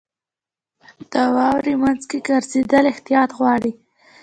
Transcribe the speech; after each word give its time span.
•د 1.11 1.13
واورې 1.35 1.73
مینځ 1.81 2.01
کې 2.09 2.19
ګرځېدل 2.27 2.83
احتیاط 2.93 3.29
غواړي. 3.37 3.71